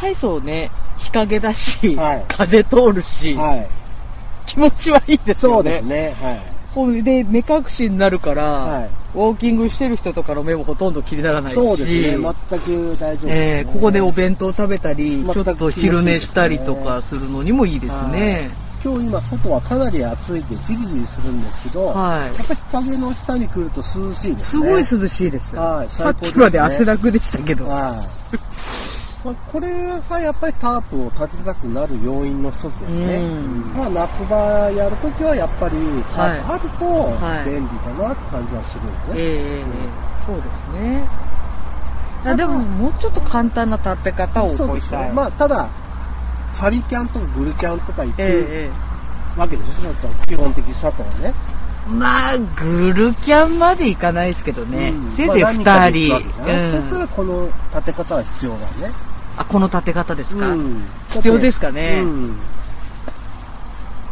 [0.00, 3.68] 大層ね、日陰だし、はい風通るし、はい。
[4.46, 5.70] 気持ちはいいですそうよね。
[5.72, 6.14] ですね。
[6.20, 7.02] はい。
[7.02, 12.34] で、目隠しになるから、はいウォーキングしてる人とかの目もほとんど気にならないし、そうですね。
[12.50, 13.58] 全く大丈夫ね。
[13.58, 18.50] えーここでお弁当食べたり、ちょっと昼寝したりとかするのにもいいですね。
[18.84, 24.68] 今日今外はかなり暑いんでじりじりするんですけど、はいやっぱり日陰の下に来ると涼しいですすね。
[24.68, 25.56] ごい涼しいです。
[25.56, 27.66] はいさっき最高ですねまで汗だくでしたけど。
[27.66, 28.36] はい。
[29.24, 29.68] まあ、これ
[30.10, 33.16] はやっぱりタープを立てたくなる要因の一つだよね。
[33.16, 35.76] うんまあ、夏場やるときはやっぱり
[36.14, 38.98] タープあるはいと便利だなって感じはするよね。
[39.16, 39.64] ええええ
[40.26, 41.08] そうですね。
[42.26, 45.12] あでも、もうちょっと簡単な立て方をたい。。
[45.12, 45.68] まあ、ただ、
[46.54, 48.70] ファビキャンとかグルキャンとか行くええ
[49.38, 51.14] わけでしょ、ちょっと基本的さとはね。
[51.24, 51.54] ええ
[51.86, 54.88] まあ、グルキャンまでいかないですけどね。
[54.88, 55.10] うん。
[55.10, 56.82] せいぜいまあ何かで二人、行くわけじゃんうん。
[56.82, 58.64] そしたらこの立て方は必要だね。
[59.36, 60.82] あ、この立て方ですか、うん。
[61.10, 62.00] 必要ですかね？
[62.00, 62.36] うん。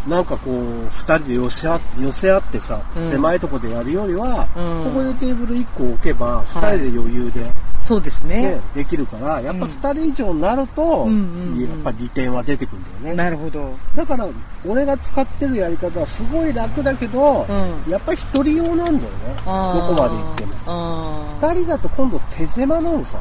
[0.07, 3.09] なんかこう、二人で寄せ合寄せ合ってさ、うん。
[3.09, 4.85] 狭いとこでやるよりは、うん。
[4.93, 7.51] ここでテーブル一個置けば、二はい人で余裕で、
[7.83, 13.15] そうですねねできるから、やっぱ二人以上になると、うんうんうんやっぱ利点は出てくるんだよね。
[13.15, 13.75] なるほど。
[13.95, 14.27] だから、
[14.67, 19.01] 俺が使ってるやり方はすごい楽だけど、うんやっぱり一人用なんだよね。
[19.37, 20.53] どこまで行っても。
[20.67, 23.19] あー二人だと今度手狭なのさ。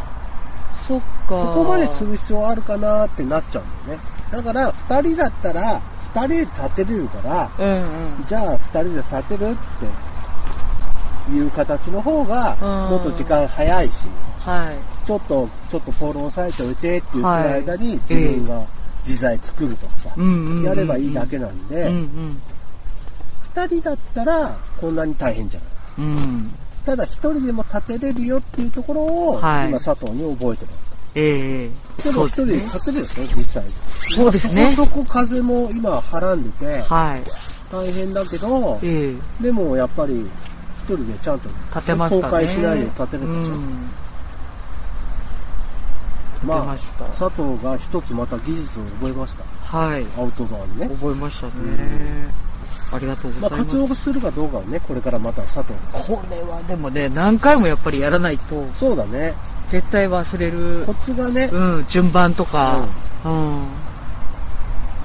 [0.82, 1.39] そっか。
[1.39, 4.06] そこまでする必要あるかなってなっちゃうんだよね。
[4.32, 5.82] だから、二人だったら、
[6.13, 7.78] 二人で立てれるから、うんう
[8.21, 8.26] ん。
[8.28, 9.56] じゃあ二人で立てるっ
[11.30, 14.08] ていう形の方が、うんもっと時間早いし、
[14.41, 15.06] はい。
[15.08, 18.65] ちょっと、ちょっとポール押さえておいてって言ってる間に、はい自分が
[19.06, 22.41] 自在作るとかさ、うんうんうんうんやればいいだけなんで、うんうん。
[23.56, 25.65] 二人だったらこんなに大変じゃな
[26.06, 26.08] い。
[26.08, 26.54] うん。
[26.86, 30.91] ただ一人でも立てれるよっていうところを、はい今佐藤に覚えてもらった。
[31.13, 31.69] ええ
[32.04, 33.63] でも一人でそう立てるでしょ、実際。
[34.15, 37.21] そうですねそこ風も今はらんでて、はい。
[37.71, 40.21] 大変だけど、ええでもやっぱり
[40.84, 42.21] 一人でちゃんと立てましたね。
[42.23, 43.54] 公開しないで立てるでしょ。
[43.56, 43.91] うん
[46.43, 46.77] まあ
[47.12, 49.43] 佐藤が一つまた技術を覚えました。
[49.77, 50.06] はい。
[50.17, 50.89] アウトドアにね。
[50.89, 51.54] 覚えましたね。
[52.93, 53.75] ありがとうまあございます。
[53.75, 55.99] 活用するかどうかはね、これからまた佐藤が。
[55.99, 59.34] これはでもね、何回もやっぱりやらないと、そうだね。
[59.69, 62.86] 絶対忘れるコ、ツがね、うん、順番とか、
[63.23, 63.67] うん、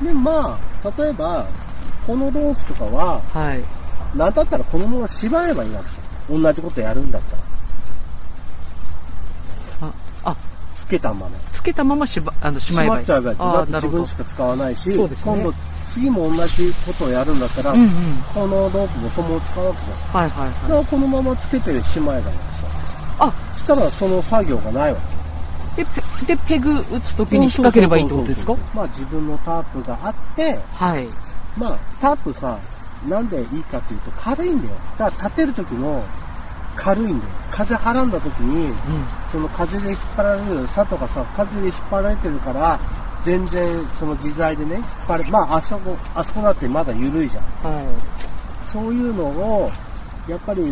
[0.04, 1.46] で、まあ、例えば、
[2.06, 3.62] このロープとかは、はい。
[4.16, 6.00] なんだったらこのまま縛ればいいわけさ。
[6.28, 7.42] 同じことやるんだったら。
[9.88, 9.92] あ、
[10.24, 10.36] あ、
[10.76, 11.36] つけたまま。
[11.52, 13.02] つけたまましば、あの、しまえばいい。
[13.02, 15.54] っちゃうから、だってあーなるほど自分しか使わないし、ね今度
[15.88, 17.90] 次も同じことをやるんだったら、うんうん。
[18.34, 19.98] このロープもそのまま使うわけじゃん。
[20.22, 20.52] はいはいだはい。
[20.68, 22.66] からこのままつけてしまえばいいさ。
[23.20, 24.98] あ、そしたらその作業がないわ
[25.76, 25.84] け。
[25.84, 25.88] で、
[26.26, 28.56] ペで、ペグ打つときに引っ掛ければいいってことですか？
[28.74, 31.08] まあ自分のタープがあって、はい。
[31.56, 32.58] まあタープさ、
[33.08, 34.74] なんでいいかっていうと軽いんだよ。
[34.98, 36.02] だから立てる時も
[36.74, 37.32] 軽いんだよ。
[37.50, 38.74] 風はらんだ時に、うん。
[39.36, 42.80] その風で引っ張られる、佐藤がさ、風で引っ張られてるから、
[43.22, 47.44] 全然その自在でね、引っ張れ、まああそこ、あそこだってまだ緩いじゃん。
[47.44, 47.94] は
[48.66, 49.70] そういうのを、
[50.26, 50.62] やっぱり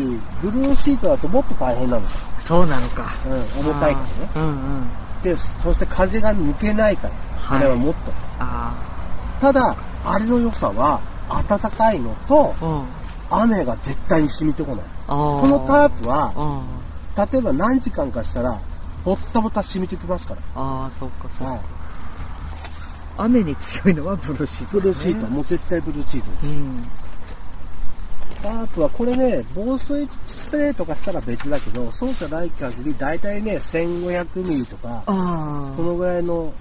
[0.41, 2.19] ブルーシートだともっと大変なんですよ。
[2.41, 2.43] い。
[2.43, 3.05] そうなのか。
[3.27, 3.33] うん、
[3.67, 4.31] 重たいからね。
[4.35, 4.89] うんうん。
[5.23, 8.13] で、そして風が抜けないから、はいあれはもっと。
[8.39, 8.73] あ
[9.43, 12.65] ただ、あれの良さは、暖かいのと、あ。
[12.65, 12.85] うん。
[13.43, 14.85] 雨が絶対に染みてこない。
[15.07, 16.74] このタープは、うん。
[17.17, 18.61] 例えば何時間かしたら、
[19.05, 21.47] ぼったぼた染みてきますかああ、そうか、そうら。
[21.47, 21.53] か。
[21.53, 21.61] はい。
[23.17, 26.47] 雨に強いのはブルーシート、ブルーシート、もう絶対ブルーシートです。
[26.49, 26.91] うん。
[28.45, 36.53] タープはこれね、防水スプレーとかしたら別だけど、そうじゃない限り、だいたいね、1500ミリとか、あそのぐらいの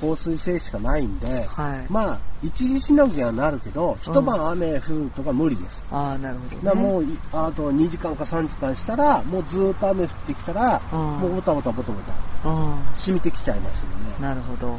[0.00, 1.62] 防水性しかないんで、あ。
[1.62, 1.86] はい。
[1.88, 5.82] まあ、一時しのぎにはなるけど、一晩雨降るとか無理です。
[5.90, 6.80] ああ、なるほど、ね。
[6.80, 11.98] もう、いあと2時間か3時間したら、もうずーっと雨降ってきたら、うんもうボタボタボタボ
[12.42, 12.78] タ、うん。
[12.96, 13.96] 染みてきちゃいますよね。
[14.20, 14.78] なるほど。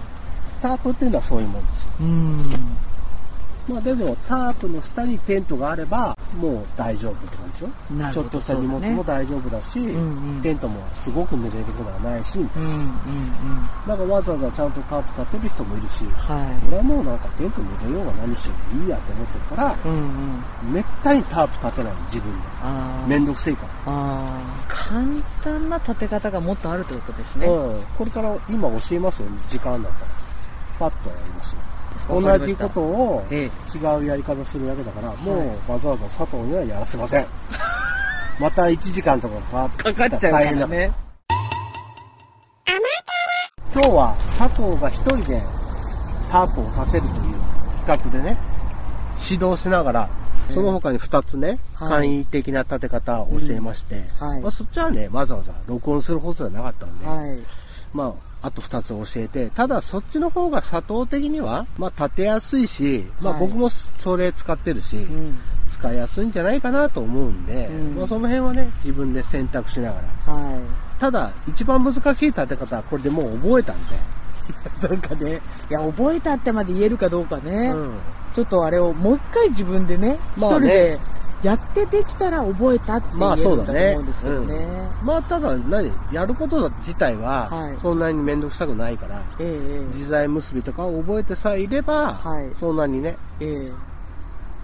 [0.61, 1.89] タープっていうのはそういうもんですよ。
[2.01, 2.51] うん。
[3.67, 8.13] まあでも、タープの下にテントがあれば、もう大丈夫って感じでしょ？
[8.13, 12.87] ちょっとした荷物も大丈夫だし、んうんテントもすごく濡れることはないし、みたいうん、うん、うん。
[13.87, 19.75] なだからわざわざちゃんとタープ立てる人もいるし、は俺はもうなんかテント濡れようが何しようがいいやって思ってるから、い。
[19.85, 20.73] うん、うん。
[20.73, 22.47] めったにタープ立てない自分で。
[22.61, 23.07] ああ。
[23.07, 23.93] めんどくせえから。
[24.67, 25.05] 簡
[25.43, 27.47] 単な立て方がもっとあるってことですね。
[27.47, 30.11] うん、これから今教えますよ、時間だったら。
[30.79, 31.59] パッとやりますよ。
[32.09, 37.25] 同じことをえ違うやり方するわけだから、もうわざわざ佐藤にはやらせません。
[38.39, 40.91] また1時間とかかかかっちゃうか大変だらね。
[43.73, 45.41] 今日は佐藤が一人で
[46.31, 47.39] タープを立てるという
[47.85, 48.37] 企画でね、
[49.29, 50.09] 指導しながら、
[50.49, 51.89] その他に2つね、はい。
[51.89, 54.41] 簡易的な立て方を教えまして、はい。
[54.41, 57.39] まあ、そっちはね、わざわざ録音することじゃなかったんで、はい。
[57.93, 65.37] まあ、あと2つ教えて、ただそっちの方が佐藤的には、まあ立てやすいし、まあはい僕もそれ使ってるし、うん。
[65.69, 70.33] 使いやすいんじゃないかなと思うんで、うんまあその辺はね、自分で選択しながら。
[70.33, 70.59] は
[70.99, 74.89] ただ、一番難しい立て方はこれでもう覚えたんで、い。
[74.89, 77.71] なんかね、いや、覚えたってまで言えるかどうかね。
[77.73, 77.97] うん
[78.33, 80.99] ちょっとあれをもう一回自分でね、一、まあね人で
[81.43, 84.67] やってできたら覚えたって言まあえるんだとだね思うんですけどね。
[85.03, 87.77] まあただ何やること自体ははい。
[87.81, 92.49] そんなに面倒くさくないから、えええ自在結びとかを覚えてさえいれば、はい。
[92.59, 93.15] そんなにね。
[93.39, 93.71] ええ。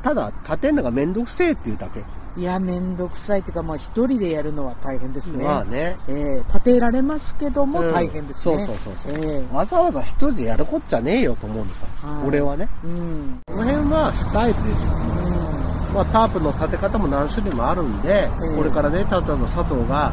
[0.04, 5.46] ただ立てんのが面倒くせえっていうだけ、えいや、めんどくさいっていうか、まあ一人でやるのは大変ですね。
[5.46, 5.96] まあね。
[6.10, 6.44] ええ。
[6.50, 7.94] 立てられますけどもうん。
[7.94, 8.58] 大変ですね。
[8.58, 9.56] そうそうそうそう、ええ。
[9.56, 12.28] わざわざ一人でやるこっちゃねえよと思うんですよ、はい。
[12.28, 12.68] 俺はね。
[12.84, 13.40] うん。
[13.48, 14.92] この辺はスタイルですよ。
[15.50, 15.55] うん。
[15.96, 20.12] まあ、タープの立て方も何種類もあるんで、うんこれからね、例えば佐藤が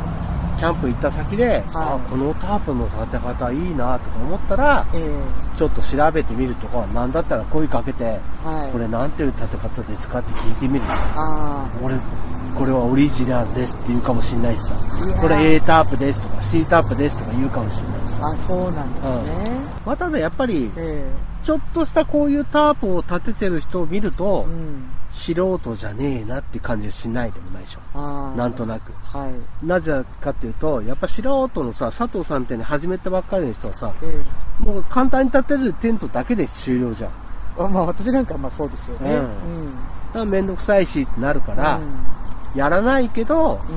[0.58, 5.10] キャンプ行った先で、あこのタープの立て方いいなとか思ったら、え
[5.56, 8.72] ちょっと調べてみるとか、なんだったら声かけて、えはい。
[8.72, 10.84] これなんていう立て方ですかって聞いてみる。
[10.88, 11.98] あ俺、
[12.56, 14.74] これはオリジナルですって言うかもしれないしさ
[15.22, 18.26] これ A タープですとか C タープですとか言うかもしれないしあ、さ。
[18.28, 19.50] あ、そうなんですね。
[19.84, 21.10] まあ、ただやっぱり、え
[21.42, 24.84] ちょっとしたこういうタープを立ててる人を見るとえ、うん。
[25.12, 28.32] 素人じゃねえなって感じがしないでもないでしょ。
[28.34, 28.92] なんとなく。
[29.04, 29.66] はい。
[29.66, 34.22] なぜかっていうと、やっぱ素人のさ、佐藤さんってね、始めたばっかりの人はさ、え
[34.58, 37.10] もう簡単に立てるテントだけで終了じゃん。
[37.58, 39.12] あまあ私なんかまあそうですよね。
[39.12, 39.28] うんうん。
[40.14, 41.78] らめんどくさいしってなるから、
[42.54, 43.72] やらないけど、う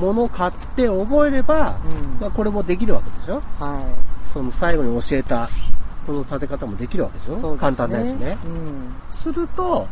[0.00, 0.02] ん。
[0.02, 2.20] 物を買って覚えれば、うん。
[2.20, 3.84] まあこれもできるわけでしょは
[4.32, 5.46] その最後に教えた、
[6.06, 7.30] この立て方もできるわけでしい。
[7.32, 7.76] ょそうですね。
[7.76, 8.38] 簡単なやつね。
[8.46, 8.94] うん。
[9.14, 9.86] すると、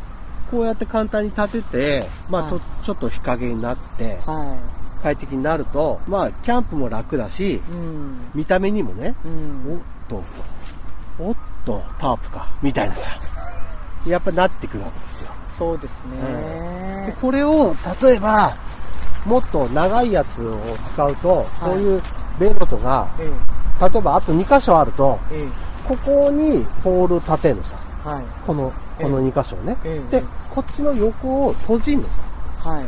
[0.51, 4.59] こうやって簡単に立てて、まあちょ,、はいちょっと日陰になって、は
[5.03, 7.57] 快適になると、まあキャンプも楽だし、い。
[7.57, 8.19] うん。
[8.35, 9.73] 見た目にもね、うん。
[9.75, 10.23] おっと、
[11.19, 13.11] おっと、タープか、みたいなさ、
[14.07, 15.31] やっぱなってくるわけですよ。
[15.49, 17.17] そうですでね。
[17.21, 18.55] これを、例えば、
[19.25, 20.55] もっと長いやつを
[20.85, 22.03] 使うと、こういう
[22.39, 23.31] ベロとか、え
[23.81, 25.41] 例えばあと2箇所あると、え。
[25.41, 25.49] ええ。
[25.89, 27.77] ここにポール立てるのさ。
[28.05, 28.25] はい。
[28.47, 29.77] この、ええこの2箇所をね。
[29.85, 32.71] ええで、こっちの横を閉じんのさ。
[32.71, 32.85] はい。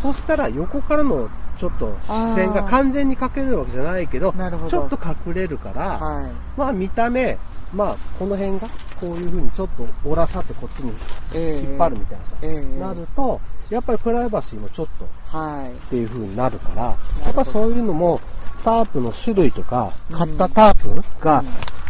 [0.00, 6.30] そしたら横からのちょっと視線が完全にかけれるわけじゃないけど、なるほどちょっと隠れるから、はい。
[6.56, 7.38] まあ見た目、
[7.72, 8.66] まあこの辺が
[9.00, 10.92] こういう風にちょっと折らさってこっちに
[11.34, 11.68] ええ。
[11.68, 15.70] 引っ張るみたいなさ、ええなると、やっぱりプライバシーもちょっとはい。
[15.70, 16.96] っていう風になるから、や
[17.26, 18.20] どっぱそういうのも
[18.64, 21.44] タープの種類とか、買ったタープが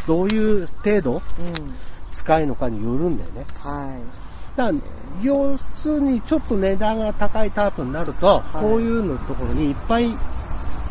[0.06, 1.20] どういう程度うん。
[2.12, 3.44] 使いのかによるんだよね。
[3.58, 3.98] は
[4.54, 4.56] い。
[4.56, 4.78] だから
[5.22, 10.10] 要するにちょっと値段が高いタープになると、いこういうのところにいっぱい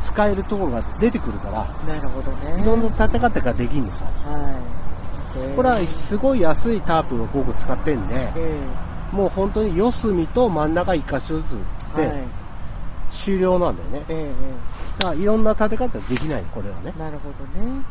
[0.01, 2.61] 使えるところが出てくるから、なるほどね。
[2.61, 4.05] いろんな立て方ができるのさ。
[4.05, 4.55] はい。
[5.37, 8.59] ええこれはすごい安いタープを僕使ってんで、え
[9.13, 11.57] もう本当に四隅と真ん中一箇所ずつ
[11.97, 12.01] え。
[12.01, 12.11] はい。
[12.11, 12.23] で
[13.11, 14.05] 終了なんだよね。
[14.09, 14.25] ええ。
[14.25, 14.31] え
[14.99, 16.99] だからいろんな立て方できない、これはねえ。。
[16.99, 17.81] なるほどね。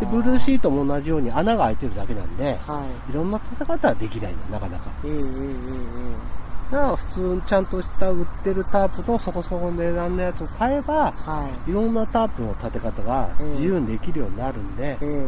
[0.00, 3.10] で、ブルーシートも同じように穴が開いてるだけなんで、はい。
[3.10, 4.90] いろんな立て方はできないの、なかなか。
[5.04, 11.70] えええええだから普通にちゃんとした売ってるタープとそこそこの値段のやつを買えば、えはい。
[11.70, 15.26] いろんなタープの立て方が自由にできるようになるんで、ええ。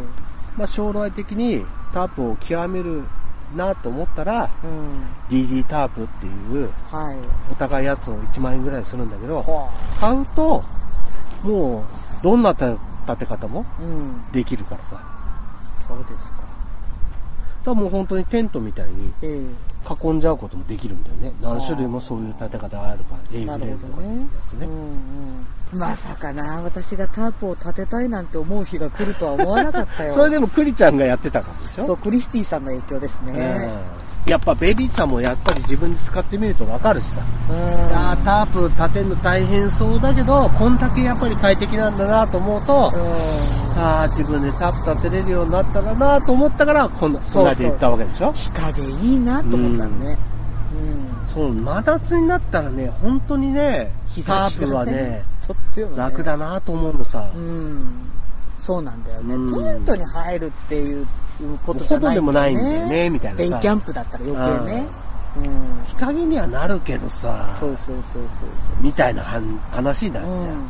[0.56, 3.02] まあ将来的にタープを極める
[3.54, 5.04] なと思ったら、うん。
[5.28, 7.16] DD タープっていうはい。
[7.52, 10.64] お高いやつを1万円ぐらいするんだけど、は買うと、
[11.42, 11.84] もう
[12.22, 12.54] どんな
[13.06, 13.64] 立て方も。
[14.32, 14.96] できるからさ。
[14.96, 15.04] だか
[15.86, 16.44] そうですか。
[17.66, 20.04] らもう本当にテントみたいにええ。
[20.06, 21.32] 囲んじゃうこともできるんだよね。
[21.42, 24.66] 何種類もそういう立て方があるから、A なフレームとかいうねやつね。
[24.66, 24.72] うん
[25.72, 25.78] うん。
[25.78, 30.14] まさかな、私がタープを立てたいなんて思う日が来るとは思わなかったよ。
[30.16, 31.84] それでもクリちゃんがやってたからでしょ？
[31.84, 33.70] そう、クリスティさんの影響ですね。
[33.98, 37.22] うんやっぱベリーさんもやっぱり自分で使ってみるとわかるしさ。
[37.50, 37.56] うん。
[37.94, 43.78] あータープ立てるの大変そうだけど、こんだけやっぱり快適なんだなと思うと、うん。
[43.78, 48.32] ああ、自分でタープ立てれるようになったらなと思ったから、こんな、そうそで言ったわけでしょ？
[48.32, 50.18] 日陰いいなと思ったのね。
[50.72, 51.32] うん。
[51.34, 56.02] そう、真夏になったらね、本当にね、日差しが、タープはね、ちょっと強いよね。
[56.02, 57.26] 楽だなと思うのさ。
[57.34, 57.86] うん。
[58.56, 59.34] そうなんだよね。
[59.34, 61.06] うんテントに入るっていう
[61.64, 64.86] ことじゃない、ほどでもないんだよねみたいなさデイキャンプだったら余計ね。
[65.36, 65.84] うん。
[65.84, 68.22] 日陰にはなるけどさ、そうそうそう
[68.80, 70.36] みたいな話話になるそう。
[70.36, 70.48] じゃん。
[70.48, 70.68] うん。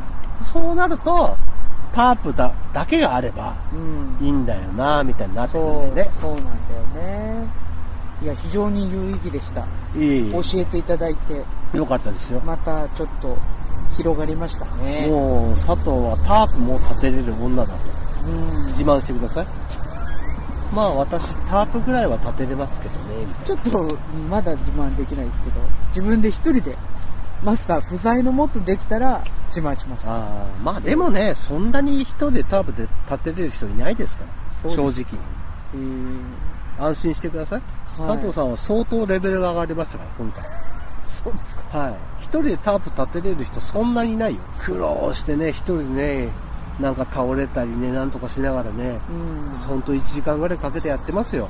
[0.53, 1.37] そうなると、
[1.93, 4.17] タープだだけがあればうん。
[4.25, 6.11] いいんだよなみたいになってくるそう、んだよね。
[6.19, 6.53] そうなんだよ
[7.05, 7.47] ね。
[8.21, 9.65] いや、非常に有意義でした。
[9.95, 11.41] いい教えていただいて、
[11.77, 12.41] よかったですよ。
[12.45, 13.37] またちょっと
[13.95, 15.07] 広がりましたね。
[15.07, 17.79] もう、佐藤はタープも立てれる女だと
[18.27, 18.65] うん。
[18.67, 19.47] 自慢してください。
[20.73, 23.97] まあ私、タープぐらいは立てれますけどね、みたいちょっと、
[24.29, 25.59] まだ自慢できないですけど、
[25.89, 26.75] 自分で一人で
[27.43, 30.07] マスター不在のもっとできたら自慢します。
[30.07, 34.23] ああ、まあでもね、そんなに一人でタープで立てれる人いないですか
[34.63, 35.05] ら、正直。
[35.73, 36.19] えー
[36.77, 37.59] 安心してください。
[37.59, 40.43] はい佐藤さんは相当レベルが上がりましたから、今回。
[41.07, 41.77] そうですか。
[41.77, 41.93] はい。
[42.19, 44.41] 一人でタープ立てれる人そんなにいないよ。
[44.59, 46.29] 苦労してね、一人でね、
[46.79, 49.57] なんか倒れたりね、なんとかしながらね、うん。
[49.59, 51.49] ほんと1時間ぐらいかけてやってますよ。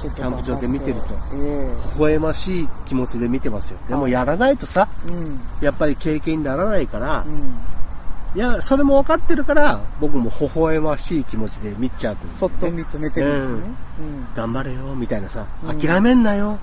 [0.00, 3.78] キャンプ場で見てるとえ微笑ましい気持ちで見てますよ。
[3.88, 5.40] でもやらないとさ、えうん。
[5.60, 7.58] やっぱり経験にならないからう、ん。
[8.34, 13.60] いや、それも分かってるから、僕も微笑ましい気持ちで見ちゃうんですそっと見つめてるんですね。
[14.36, 16.58] 頑張れよ、みたいなさ、うん諦めんなよ、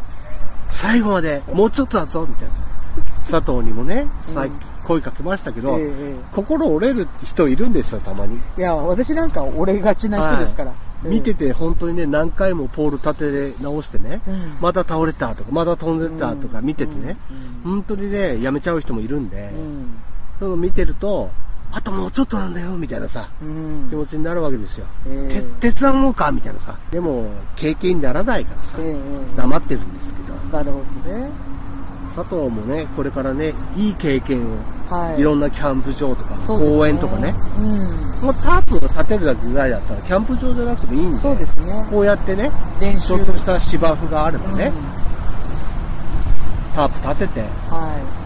[0.70, 2.64] 最後まで、もうちょっとだぞ、みたいなさ。
[3.32, 4.50] 佐藤にもね、さっき
[4.92, 8.40] 声かけましたけど、えええ心折れる人いるんですよ、たまに。
[8.58, 10.72] えいや、私なんか折れがちな人ですから。
[11.04, 17.18] 見てて本当にね、何回もポール立て直してね、うんまた倒れたとか、また飛んでったとか見ててね、
[17.64, 19.52] うん本当にね、やめちゃう人もいるんで、
[20.42, 20.62] うん。
[20.62, 21.30] 見てると、
[21.72, 23.88] あともうちょっとなんだよ、みたいなさ、うん。
[23.90, 24.86] 気持ちになるわけですよ。
[25.08, 26.76] えて手伝おうか、みたいなさ。
[26.92, 27.26] でも、
[27.56, 31.30] 経験にならないからさえ、ええ黙ってるんですけど、なるほどね。
[32.16, 35.22] 佐藤もね、これからね、いい経験を、はい。
[35.22, 38.26] いろんなキャンプ場とか、そうです公園とかね、うん。
[38.26, 41.86] もうタープを立てるだけぐらいだったら、キャンプ場じゃなくてもいいんで、そうですね。
[41.90, 45.02] こうやってね、練習ちょっとした芝生があればね、うん
[46.74, 48.22] タープ立てて、はい。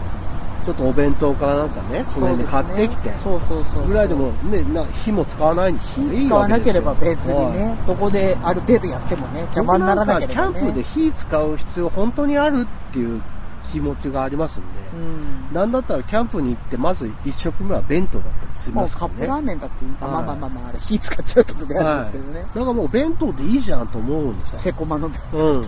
[0.66, 3.88] ちょっとお弁当かなんかね、その辺で買ってきて、そうねそうそうそう。
[3.88, 10.52] ぐらいでもね、な火も使わないんですからいい使わなければ別にはいね、どこである程度やってもね、邪魔にならなければね。
[10.52, 13.22] キャンプで火使う必要本当にあるっていう
[13.72, 15.54] 気持ちがありますんで、うん。
[15.54, 19.18] なんだったらキャンプに行ってまず一食目は弁当だったりしますからね。
[19.18, 22.00] カップラーメンだっていいか、はいまあまあまあまあ、あれ火使っちゃうけどね、はい。
[22.00, 22.40] ですけどね。
[22.40, 24.74] だからもう弁当でいいじゃんと思うんですセよ。
[24.76, 25.66] コマの弁うん。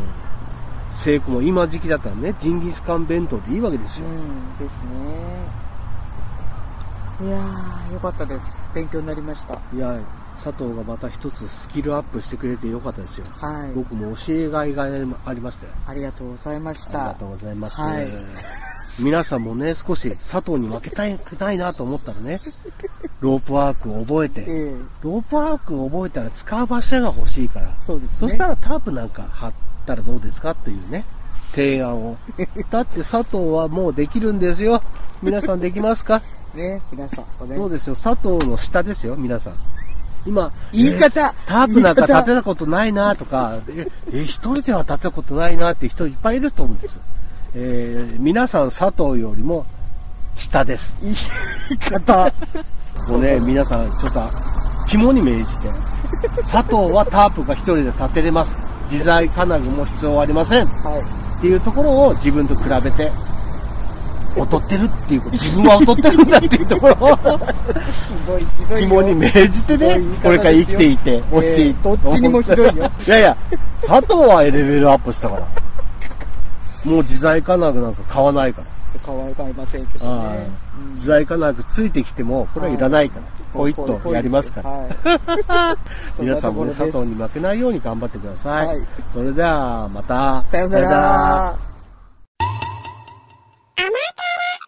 [0.91, 4.07] セイコも今時期だったらね、ジンギスカン弁当でいいわけですよ。
[4.09, 4.89] うん、ですね。
[7.21, 8.69] いやー、よかったです。
[8.75, 9.61] 勉強になりました。
[9.75, 9.99] いや、
[10.43, 13.27] 佐藤がまた一つスキルアップしてくれてよかったですよ。
[13.31, 13.73] はい。
[13.75, 14.85] 僕も教えがいが
[15.25, 15.73] ありましたよ。
[15.87, 17.01] ありがとうございました。
[17.01, 17.81] ありがとうございます。
[17.81, 18.07] はい
[19.01, 22.41] 皆さんもね、少し佐藤に負けたくないなと思ったらね、
[23.21, 28.17] ロープワークを覚えて、ええロープワークを覚えたら使う場所が欲しいから、そうですね。
[28.19, 29.53] そしたらタープなんか張っ
[29.87, 31.05] たらどうですかっていうね、
[31.53, 32.17] 提案を。
[32.71, 34.83] だって佐藤はもうできるんですよ。
[35.23, 36.21] 皆さんできますか？
[36.55, 37.95] ね、皆さん、そうですよ？
[37.95, 39.55] 佐藤の下ですよ、皆さん。
[40.27, 47.01] 今、言い方えタープなんか立てたことないなとか、え、え一人では立てたことないなって人いっぱいいると思うんです。
[47.55, 49.65] えー皆さん佐藤よりも
[50.37, 50.97] 下です。
[51.03, 52.33] 言い方。
[53.09, 54.21] もうね、皆さんちょっと
[54.89, 55.69] 肝に銘じて、
[56.43, 58.59] 佐藤はタープが一人で立てれます。
[58.91, 60.67] 自在金具も必要ありません。
[60.67, 61.39] はい。
[61.39, 63.11] っていうところを自分と比べて、
[64.37, 67.19] 劣ってるっていうこと、自分は劣ってるんだっていうところを。
[68.77, 71.69] 肝に銘じてねこれから生きていてほしい。
[71.69, 72.91] えーどっちにもひどいよ。
[73.07, 73.37] いやいや、
[73.81, 75.41] 佐藤はレベルアップしたから。
[76.85, 78.69] もう自在金具なんか買わないから。
[79.05, 80.51] 可愛がいませんけどはいね。
[80.95, 83.23] 自在金具ついてきても、これはいらないから。
[83.55, 84.71] ポイッとやりますから。
[84.71, 85.77] は
[86.19, 86.21] い。
[86.21, 88.67] 皆さんも佐藤に負けないように頑張ってください。
[88.67, 90.45] はいそれでは、また。
[90.51, 91.55] さようなら。
[93.79, 94.28] あなた